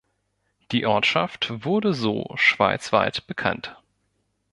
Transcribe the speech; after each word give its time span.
Die 0.71 0.87
Ortschaft 0.87 1.63
wurde 1.63 1.93
so 1.93 2.31
schweizweit 2.33 3.27
bekannt. 3.27 3.77